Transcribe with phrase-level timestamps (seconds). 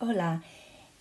[0.00, 0.44] Hola,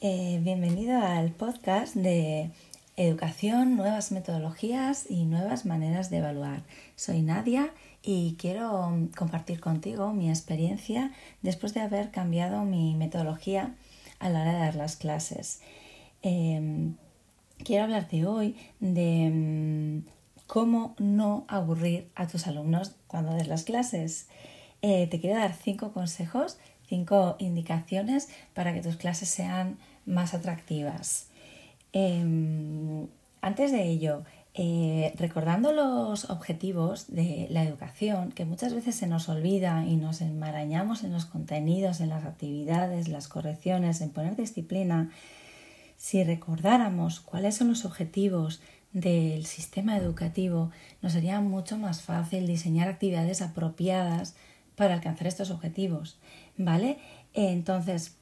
[0.01, 2.49] eh, bienvenido al podcast de
[2.95, 6.63] Educación, nuevas metodologías y nuevas maneras de evaluar.
[6.95, 7.71] Soy Nadia
[8.01, 11.11] y quiero compartir contigo mi experiencia
[11.43, 13.75] después de haber cambiado mi metodología
[14.17, 15.61] a la hora de dar las clases.
[16.23, 16.95] Em,
[17.63, 20.09] quiero hablarte hoy de mm,
[20.47, 24.27] cómo no aburrir a tus alumnos cuando des las clases.
[24.81, 26.57] Eh, te quiero dar cinco consejos
[26.87, 31.27] cinco indicaciones para que tus clases sean más atractivas.
[31.93, 33.07] Em,
[33.41, 34.23] antes de ello,
[34.53, 40.21] eh, recordando los objetivos de la educación, que muchas veces se nos olvida y nos
[40.21, 45.11] enmarañamos en los contenidos, en las actividades, las correcciones, en poner disciplina,
[45.95, 48.61] si recordáramos cuáles son los objetivos
[48.93, 54.35] del sistema educativo, nos sería mucho más fácil diseñar actividades apropiadas
[54.77, 56.19] para alcanzar estos objetivos.
[56.55, 56.99] ¿Vale?
[57.33, 58.15] Entonces,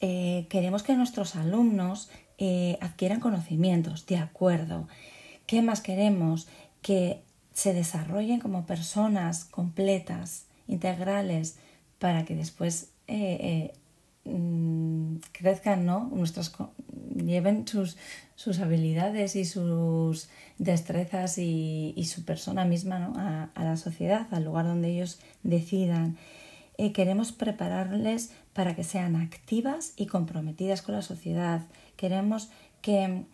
[0.00, 4.88] eh, queremos que nuestros alumnos eh, adquieran conocimientos, de acuerdo.
[5.46, 6.48] ¿Qué más queremos?
[6.80, 11.58] Que se desarrollen como personas completas, integrales,
[11.98, 13.74] para que después eh,
[14.24, 16.08] mm, crezcan, ¿no?
[16.14, 16.50] Nuestras,
[17.14, 17.96] lleven sus,
[18.34, 24.66] sus, habilidades y sus destrezas y, su persona misma a, a la sociedad, al lugar
[24.66, 26.16] donde ellos decidan.
[26.80, 31.60] Eh, queremos prepararles para que sean activas y comprometidas con la sociedad.
[31.96, 32.48] Queremos
[32.80, 33.24] que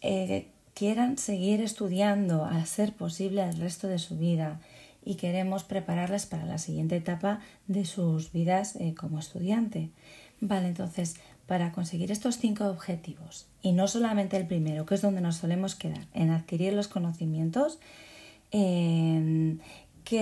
[0.00, 4.60] eh, quieran seguir estudiando a ser posible el resto de su vida
[5.04, 9.90] y queremos prepararles para la siguiente etapa de sus vidas eh, como estudiante.
[10.40, 15.20] Vale, entonces, para conseguir estos cinco objetivos, y no solamente el primero, que es donde
[15.20, 17.78] nos solemos quedar, en adquirir los conocimientos,
[18.50, 19.58] ¿qué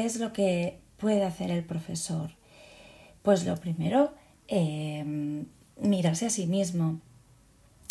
[0.04, 2.30] es lo que puede hacer el profesor?
[3.22, 4.12] Pues lo primero,
[4.48, 5.46] em,
[5.80, 7.00] mirarse a sí mismo.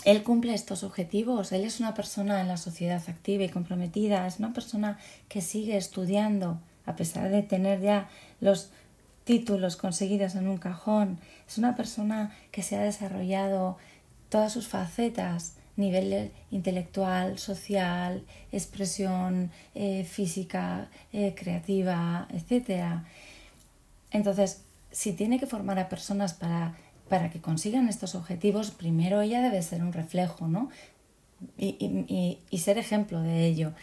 [0.03, 4.39] Él cumple estos objetivos, él es una persona en la sociedad activa y comprometida, es
[4.39, 4.97] una persona
[5.29, 8.71] que sigue estudiando a pesar de tener ya los
[9.23, 13.77] títulos conseguidos en un cajón, es una persona que se ha desarrollado
[14.29, 23.01] todas sus facetas, nivel intelectual, social, expresión eh, física, eh, creativa, etc.
[24.11, 26.75] Entonces, si tiene que formar a personas para,
[27.09, 30.69] para que consigan estos objetivos, primero ella debe ser un reflejo, ¿no?
[31.57, 33.73] Y, y, ser ejemplo de ello.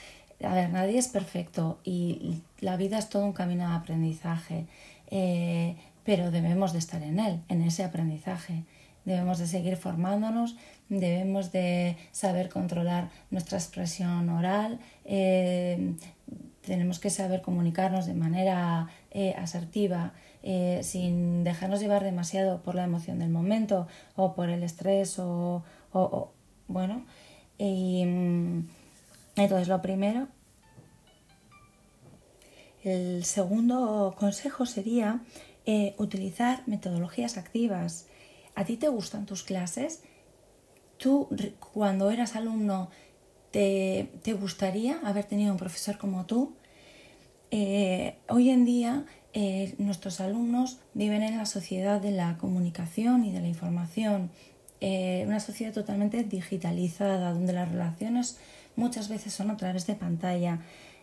[0.44, 4.66] A ver, nadie es perfecto y la vida es todo un camino de aprendizaje,
[5.10, 8.64] eh, pero debemos de estar en él, en ese aprendizaje.
[9.04, 10.56] Debemos de seguir formándonos,
[10.88, 15.94] debemos de saber controlar nuestra expresión oral, eh,
[16.68, 22.84] tenemos que saber comunicarnos de manera eh, asertiva, eh, sin dejarnos llevar demasiado por la
[22.84, 25.62] emoción del momento o por el estrés o,
[26.68, 27.06] bueno.
[27.56, 28.68] Y, mm,
[29.36, 30.28] entonces, lo primero,
[32.88, 35.20] el segundo consejo sería
[35.66, 38.06] eh, utilizar metodologías activas.
[38.54, 40.02] ¿A ti te gustan tus clases?
[40.96, 41.28] ¿Tú
[41.72, 42.90] cuando eras alumno
[43.50, 46.54] te, te gustaría haber tenido un profesor como tú?
[47.50, 53.32] Eh, hoy en día eh, nuestros alumnos viven en la sociedad de la comunicación y
[53.32, 54.30] de la información,
[54.80, 58.38] una sociedad totalmente digitalizada, donde las relaciones
[58.76, 60.60] muchas veces son a través de pantalla.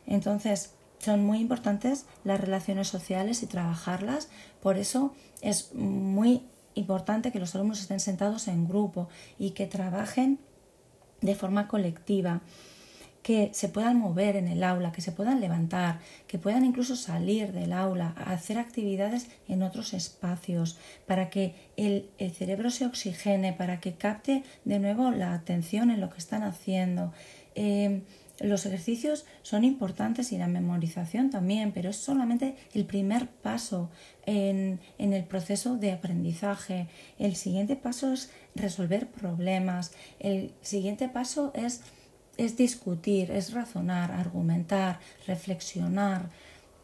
[0.08, 4.30] Entonces, son muy importantes las relaciones sociales y trabajarlas.
[4.62, 6.44] Por eso es muy
[6.76, 9.08] importante que los alumnos estén sentados en grupo
[9.40, 10.40] y que trabajen
[11.22, 12.42] de forma colectiva
[13.26, 17.54] que se puedan mover en el aula, que se puedan levantar, que puedan incluso salir
[17.54, 20.78] del aula, hacer actividades en otros espacios,
[21.08, 26.12] para que el, cerebro se oxigene, para que capte de nuevo la atención en lo
[26.12, 27.14] que están haciendo.
[27.56, 28.04] Eh,
[28.40, 33.90] los ejercicios son importantes y la memorización también, pero es solamente el primer paso
[34.26, 36.88] en, en, el proceso de aprendizaje.
[37.18, 39.94] El siguiente paso es resolver problemas.
[40.20, 41.82] El siguiente paso es
[42.38, 46.30] es discutir, es razonar, argumentar, reflexionar.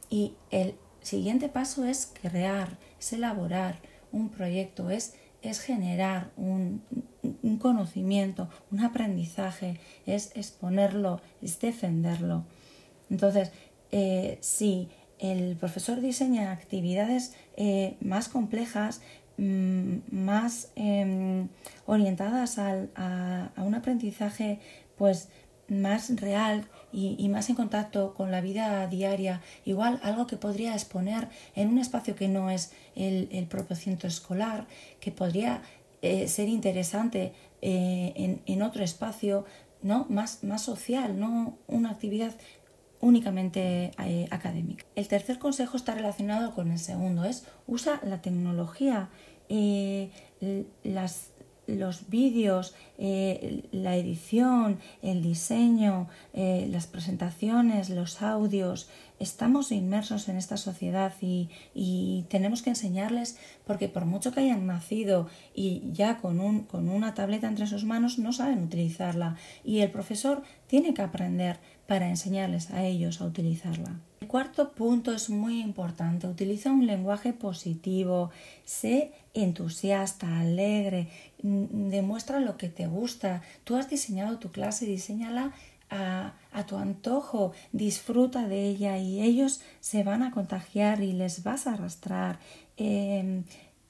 [0.10, 3.80] Y el siguiente paso es crear, es elaborar
[4.12, 6.84] un proyecto, es, es generar un,
[7.58, 12.46] conocimiento, un aprendizaje, es exponerlo, es defenderlo.
[13.10, 13.52] Entonces,
[13.92, 14.90] eh, si
[15.20, 19.02] el profesor diseña actividades eh, más complejas,
[19.38, 21.48] mm, más em,
[21.86, 24.60] orientadas a, un aprendizaje
[24.98, 25.30] pues
[25.68, 31.30] más real y, más en contacto con la vida diaria, igual algo que podría exponer
[31.56, 34.68] en un espacio que no es el, propio centro escolar,
[35.00, 35.62] que podría
[36.02, 39.46] eh, ser interesante eh, en, otro espacio
[39.82, 40.06] ¿no?
[40.10, 42.34] más, más social, no una actividad
[43.00, 44.86] únicamente eh, académica.
[44.96, 49.10] El tercer consejo está relacionado con el segundo, es usa la tecnología,
[50.84, 51.32] las
[51.68, 58.90] los vídeos, eh, la edición, el diseño, eh, las presentaciones, los audios.
[59.20, 64.66] Estamos inmersos en esta sociedad y, y, tenemos que enseñarles porque por mucho que hayan
[64.66, 69.82] nacido y ya con, un, con una tableta entre sus manos no saben utilizarla y
[69.82, 74.00] el profesor tiene que aprender para enseñarles a ellos a utilizarla.
[74.22, 76.28] El cuarto punto es muy importante.
[76.28, 78.30] Utiliza un lenguaje positivo,
[78.64, 81.10] sé entusiasta, alegre,
[81.42, 83.42] demuestra lo que te gusta.
[83.64, 85.54] Tú has diseñado tu clase, diseñala
[85.90, 91.44] a, a, tu antojo, disfruta de ella y ellos se van a contagiar y les
[91.44, 92.40] vas a arrastrar.
[92.78, 93.44] Em,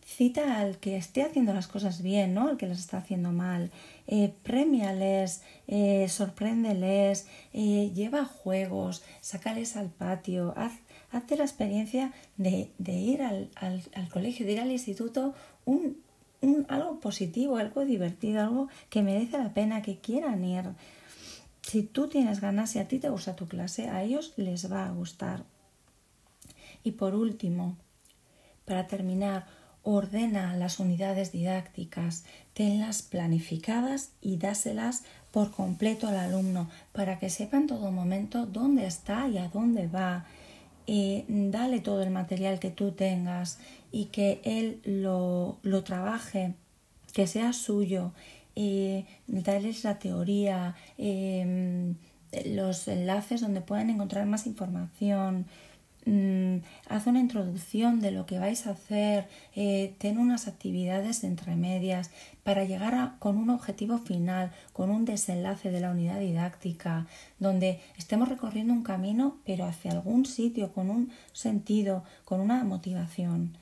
[0.05, 2.47] cita al que esté haciendo las cosas bien, ¿no?
[2.49, 3.71] Al que las está haciendo mal.
[4.07, 10.73] Eh, premiales, eh, sorpréndeles, eh, lleva juegos, sácales al patio, haz,
[11.11, 13.49] hazte la experiencia de, ir al,
[14.11, 15.33] colegio, de ir al instituto,
[15.65, 15.97] un,
[16.67, 20.65] algo positivo, algo divertido, algo que merece la pena, que quieran ir.
[21.61, 24.87] Si tú tienes ganas, si a ti te gusta tu clase, a ellos les va
[24.87, 25.43] a gustar.
[26.83, 27.77] Y por último,
[28.65, 29.45] para terminar,
[29.83, 37.57] ordena las unidades didácticas, tenlas planificadas y dáselas por completo al alumno para que sepa
[37.57, 40.25] en todo momento dónde está y a dónde va.
[40.87, 43.59] Eh, dale todo el material que tú tengas
[43.91, 46.53] y que él lo, trabaje,
[47.13, 48.13] que sea suyo.
[48.55, 51.93] Eh, dales la teoría, eh,
[52.45, 55.45] los enlaces donde pueden encontrar más información,
[56.05, 56.40] Mm,
[56.87, 62.11] haz una introducción de lo que vais a hacer, eh, ten unas actividades entre medias
[62.43, 67.07] para llegar a, con un objetivo final, con un desenlace de la unidad didáctica,
[67.39, 73.57] donde estemos recorriendo un camino, pero hacia algún sitio, con un sentido, con una motivación.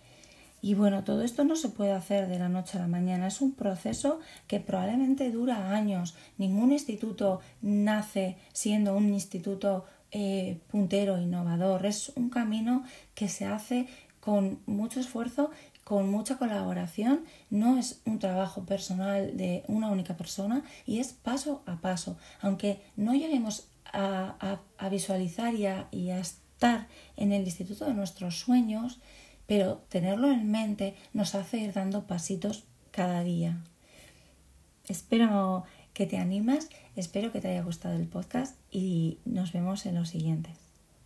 [0.62, 3.40] Y bueno, todo esto no se puede hacer de la noche a la mañana, es
[3.40, 6.16] un proceso que probablemente dura años.
[6.38, 11.86] Ningún instituto nace siendo un instituto eh, puntero, innovador.
[11.86, 12.84] Es un camino
[13.16, 13.88] que se hace
[14.20, 15.52] con mucho esfuerzo,
[15.84, 17.26] con mucha colaboración.
[17.50, 22.18] No es un trabajo personal de una única persona y es paso a paso.
[22.42, 24.60] Aunque no lleguemos a,
[24.92, 29.00] visualizar y a, y a estar en el instituto de nuestros sueños,
[29.48, 33.58] pero tenerlo en mente nos hace ir dando pasitos cada día.
[34.88, 35.64] Espero
[36.00, 36.70] que te animas.
[36.96, 40.69] Espero que te haya gustado el podcast y nos vemos en los siguientes.